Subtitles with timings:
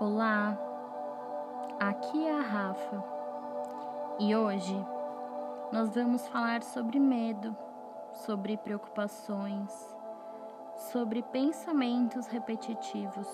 [0.00, 0.58] Olá,
[1.78, 3.04] aqui é a Rafa
[4.18, 4.74] e hoje
[5.70, 7.54] nós vamos falar sobre medo,
[8.14, 9.70] sobre preocupações,
[10.90, 13.28] sobre pensamentos repetitivos.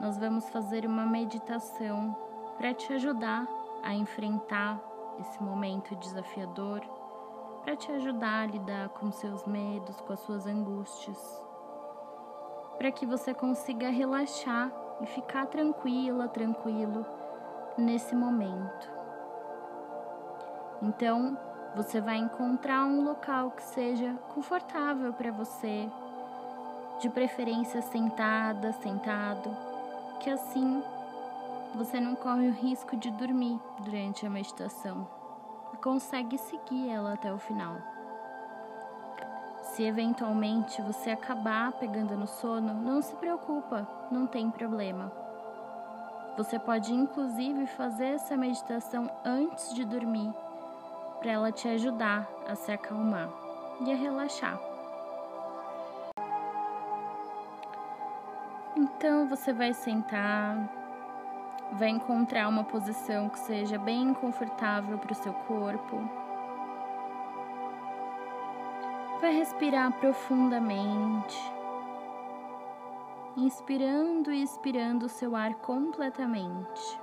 [0.00, 2.16] Nós vamos fazer uma meditação
[2.56, 3.46] para te ajudar
[3.82, 4.80] a enfrentar
[5.20, 6.80] esse momento desafiador,
[7.62, 11.47] para te ajudar a lidar com seus medos, com as suas angústias
[12.78, 17.04] para que você consiga relaxar e ficar tranquila, tranquilo
[17.76, 18.90] nesse momento.
[20.80, 21.36] Então,
[21.74, 25.90] você vai encontrar um local que seja confortável para você,
[27.00, 29.56] de preferência sentada, sentado,
[30.20, 30.82] que assim
[31.74, 35.06] você não corre o risco de dormir durante a meditação
[35.72, 37.97] e consegue seguir ela até o final.
[39.78, 45.12] Se eventualmente você acabar pegando no sono, não se preocupa, não tem problema.
[46.36, 50.34] Você pode inclusive fazer essa meditação antes de dormir,
[51.20, 53.30] para ela te ajudar a se acalmar
[53.86, 54.58] e a relaxar.
[58.76, 60.58] Então você vai sentar,
[61.74, 66.17] vai encontrar uma posição que seja bem confortável para o seu corpo
[69.20, 71.36] Vai respirar profundamente,
[73.36, 77.00] inspirando e expirando o seu ar completamente.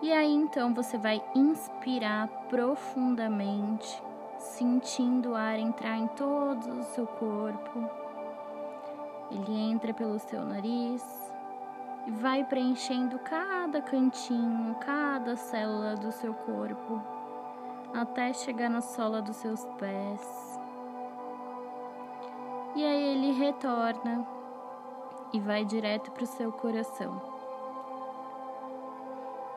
[0.00, 4.02] E aí então você vai inspirar profundamente,
[4.38, 7.86] sentindo o ar entrar em todo o seu corpo.
[9.30, 11.04] Ele entra pelo seu nariz
[12.06, 17.17] e vai preenchendo cada cantinho, cada célula do seu corpo
[17.94, 20.58] até chegar na sola dos seus pés.
[22.74, 24.26] E aí ele retorna
[25.32, 27.20] e vai direto para o seu coração.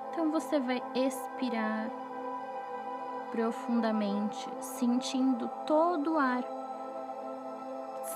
[0.09, 1.89] Então você vai expirar
[3.31, 6.43] profundamente, sentindo todo o ar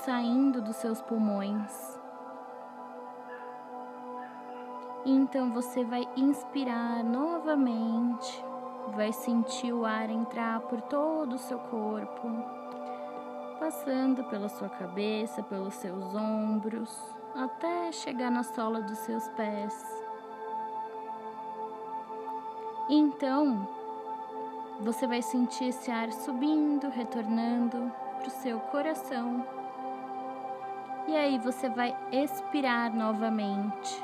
[0.04, 1.98] saindo dos seus pulmões.
[5.04, 8.44] Então você vai inspirar novamente
[8.96, 12.28] vai sentir o ar entrar por todo o seu corpo,
[13.60, 16.98] passando pela sua cabeça, pelos seus ombros,
[17.34, 19.84] até chegar na sola dos seus pés.
[22.88, 23.68] Então,
[24.80, 29.46] você vai sentir esse ar subindo, retornando para o seu coração.
[31.06, 34.02] E aí você vai expirar novamente.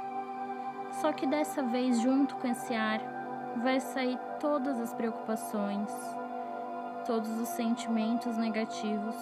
[1.01, 3.22] Só que dessa vez, junto com esse ar,
[3.57, 5.91] vai sair todas as preocupações,
[7.07, 9.17] todos os sentimentos negativos,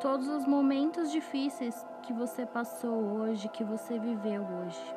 [0.00, 4.94] todos os momentos difíceis que você passou hoje, que você viveu hoje.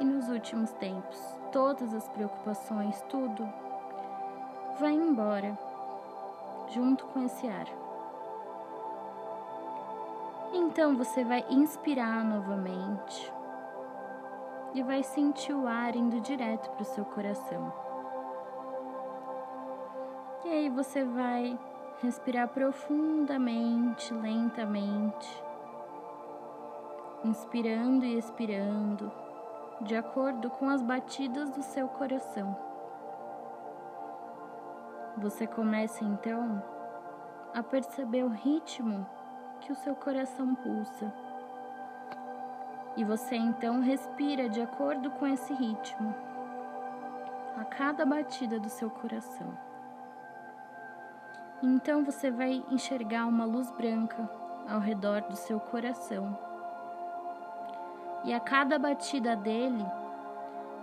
[0.00, 1.18] E nos últimos tempos,
[1.50, 3.48] todas as preocupações, tudo
[4.80, 5.56] vai embora
[6.68, 7.66] junto com esse ar.
[10.52, 13.32] Então você vai inspirar novamente
[14.74, 17.72] e vai sentir o ar indo direto para o seu coração.
[20.44, 21.58] E aí você vai
[22.02, 25.44] respirar profundamente, lentamente,
[27.24, 29.12] inspirando e expirando,
[29.82, 32.56] de acordo com as batidas do seu coração.
[35.18, 36.62] Você começa então
[37.54, 39.06] a perceber o ritmo
[39.60, 41.12] que o seu coração pulsa
[42.96, 46.14] e você então respira de acordo com esse ritmo,
[47.56, 49.56] a cada batida do seu coração.
[51.62, 54.28] Então você vai enxergar uma luz branca
[54.68, 56.36] ao redor do seu coração.
[58.24, 59.84] E a cada batida dele,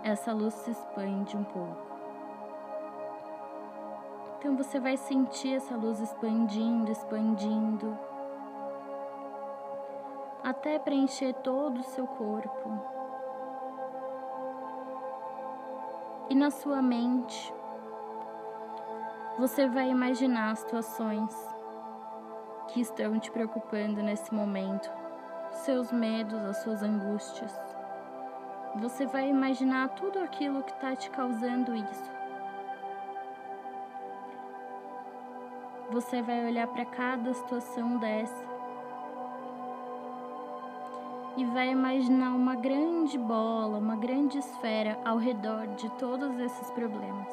[0.02, 1.90] essa luz se expande um pouco.
[4.38, 8.09] Então você vai sentir essa luz expandindo, expandindo
[10.42, 12.70] até preencher todo o seu corpo.
[16.28, 17.52] E na sua mente,
[19.38, 21.34] você vai imaginar situações
[22.68, 24.90] que estão te preocupando nesse momento,
[25.50, 27.52] seus medos, as suas angústias.
[28.76, 32.10] Você vai imaginar tudo aquilo que está te causando isso.
[35.90, 38.49] Você vai olhar para cada situação dessa
[41.36, 47.28] e vai imaginar uma grande bola, uma grande esfera ao redor de todos esses problemas.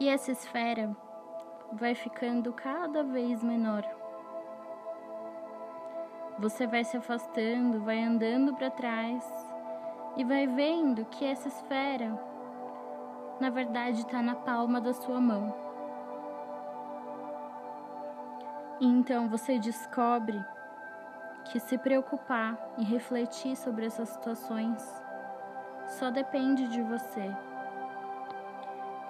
[0.00, 0.96] E essa esfera
[1.72, 3.84] vai ficando cada vez menor,
[6.38, 9.24] Você vai se afastando, vai andando para trás
[10.16, 12.16] e vai vendo que essa esfera,
[13.40, 15.67] na verdade, está na palma da sua mão.
[18.80, 20.42] E então você descobre
[21.46, 24.82] que se preocupar e refletir sobre essas situações
[25.88, 27.34] só depende de você.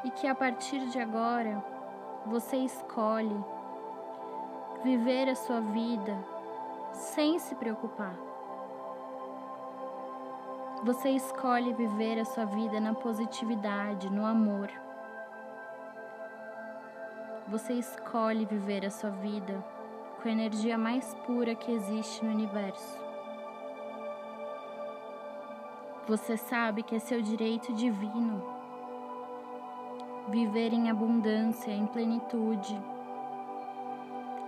[0.04, 1.62] E que a partir de agora
[2.24, 3.44] você escolhe
[4.82, 6.16] viver a sua vida
[6.92, 8.14] sem se preocupar.
[10.84, 14.70] Você escolhe viver a sua vida na positividade, no amor.
[17.50, 19.64] Você escolhe viver a sua vida
[20.20, 23.02] com a energia mais pura que existe no universo.
[26.06, 28.42] Você sabe que é seu direito divino
[30.28, 32.78] viver em abundância, em plenitude,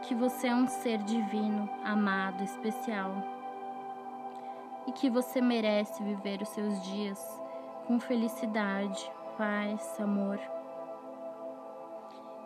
[0.02, 3.14] que você é um ser divino, amado, especial
[4.86, 7.40] e que você merece viver os seus dias
[7.86, 10.59] com felicidade, paz, amor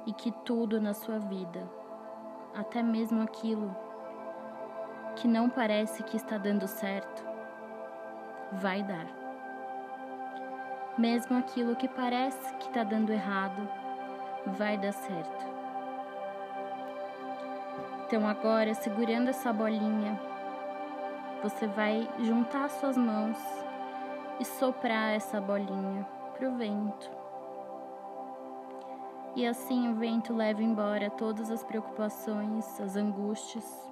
[0.07, 1.69] e que tudo na sua vida,
[2.55, 3.75] até mesmo aquilo
[5.17, 7.25] que não parece que está dando certo,
[8.53, 9.07] vai dar.
[10.97, 13.69] Mesmo aquilo que parece que está dando errado,
[14.47, 15.55] vai dar certo.
[18.07, 20.21] Então, agora, segurando essa bolinha,
[21.43, 23.39] você vai juntar suas mãos
[24.39, 27.24] e soprar essa bolinha para o vento.
[29.37, 33.91] E assim o vento leva embora todas as preocupações, as angústias,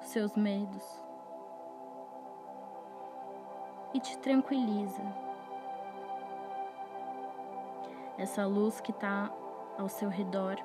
[0.00, 1.08] os seus medos
[3.94, 5.02] e te tranquiliza.
[8.16, 9.30] Essa luz que está
[9.78, 10.56] ao seu redor,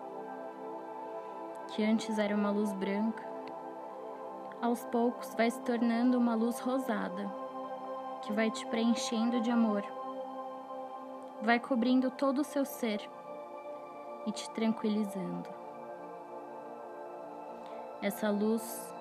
[1.69, 3.23] que antes era uma luz branca,
[4.61, 7.31] aos poucos vai se tornando uma luz rosada,
[8.21, 9.83] que vai te preenchendo de amor,
[11.41, 13.09] vai cobrindo todo o seu ser
[14.25, 15.49] e te tranquilizando.
[18.01, 18.93] Essa luz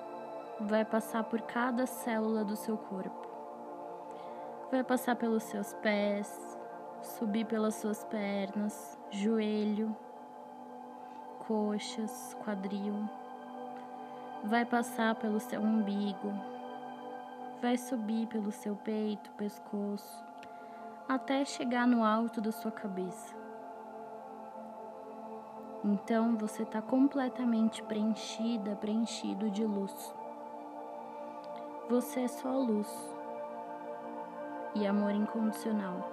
[0.61, 3.29] vai passar por cada célula do seu corpo,
[4.71, 6.59] vai passar pelos seus pés,
[7.03, 9.97] subir pelas suas pernas, joelho,
[11.47, 13.09] coxas, quadril,
[14.45, 16.33] vai passar pelo seu umbigo,
[17.61, 20.25] vai subir pelo seu peito, pescoço,
[21.09, 23.42] até chegar no alto da sua cabeça.
[25.85, 30.15] Então você está completamente preenchida, preenchido de luz.
[31.91, 32.89] Você é só luz
[34.77, 36.09] e amor incondicional.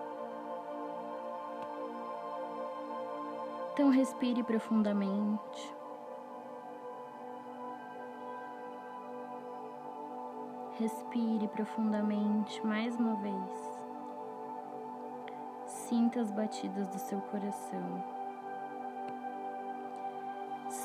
[3.72, 5.76] Então respire profundamente.
[10.80, 13.80] Respire profundamente mais uma vez.
[15.66, 18.19] Sinta as batidas do seu coração.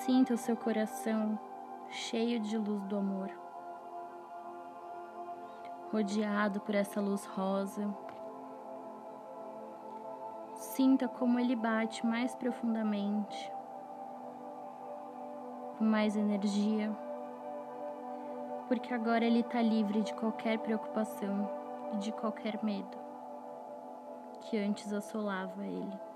[0.05, 1.39] Sinta o seu coração
[1.89, 3.31] cheio de luz do amor,
[5.91, 7.89] rodeado por essa luz rosa.
[10.57, 13.51] Sinta como ele bate mais profundamente,
[15.79, 16.95] com mais energia,
[18.69, 21.51] porque agora ele está livre de qualquer preocupação
[21.95, 22.99] e de qualquer medo
[24.43, 26.14] que antes assolava ele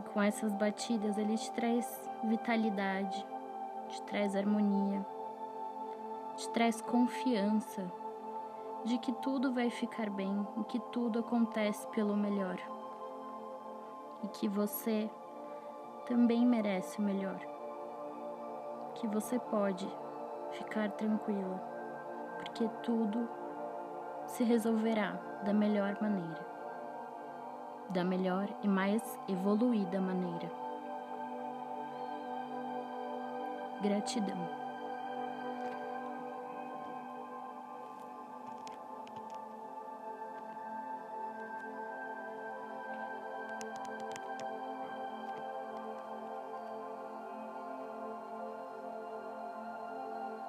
[0.00, 3.26] com essas batidas ele te traz vitalidade,
[3.88, 5.04] te traz harmonia,
[6.36, 7.90] te traz confiança
[8.84, 12.58] de que tudo vai ficar bem e que tudo acontece pelo melhor.
[14.22, 15.10] E que você
[16.06, 17.38] também merece o melhor.
[18.94, 19.88] Que você pode
[20.52, 21.58] ficar tranquila,
[22.38, 23.28] porque tudo
[24.26, 25.12] se resolverá
[25.44, 26.49] da melhor maneira
[27.90, 30.50] da melhor e mais evoluída maneira.
[33.82, 34.69] Gratidão.